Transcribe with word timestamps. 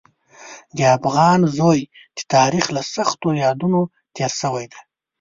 د 0.77 0.79
افغان 0.97 1.39
زوی 1.57 1.79
د 2.17 2.19
تاریخ 2.33 2.65
له 2.75 2.81
سختو 2.93 3.27
بادونو 3.39 3.81
تېر 4.15 4.31
شوی 4.41 4.65
دی. 4.71 4.79